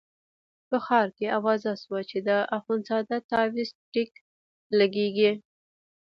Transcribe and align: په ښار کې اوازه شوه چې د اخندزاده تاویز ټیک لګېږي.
په 0.67 0.77
ښار 0.85 1.07
کې 1.17 1.33
اوازه 1.37 1.71
شوه 1.83 1.99
چې 2.09 2.17
د 2.27 2.29
اخندزاده 2.57 3.17
تاویز 3.31 3.69
ټیک 3.91 4.11
لګېږي. 4.79 5.31